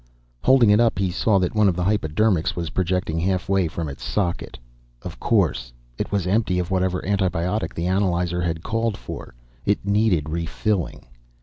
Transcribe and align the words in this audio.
Holding 0.43 0.71
it 0.71 0.79
up 0.79 0.97
he 0.97 1.11
saw 1.11 1.37
that 1.37 1.53
one 1.53 1.69
of 1.69 1.75
the 1.75 1.83
hypodermics 1.83 2.55
was 2.55 2.71
projecting 2.71 3.19
halfway 3.19 3.67
from 3.67 3.87
its 3.87 4.03
socket. 4.03 4.57
Of 5.03 5.19
course. 5.19 5.71
It 5.95 6.11
was 6.11 6.25
empty 6.25 6.57
of 6.57 6.71
whatever 6.71 7.03
antibiotic 7.03 7.75
the 7.75 7.85
analyzer 7.85 8.41
had 8.41 8.63
called 8.63 8.97
for. 8.97 9.35
It 9.63 9.85
needed 9.85 10.27
refilling. 10.27 11.05